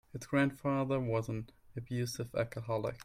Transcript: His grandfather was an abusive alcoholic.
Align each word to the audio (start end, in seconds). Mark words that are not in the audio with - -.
His 0.13 0.25
grandfather 0.25 0.99
was 0.99 1.29
an 1.29 1.51
abusive 1.77 2.33
alcoholic. 2.33 2.95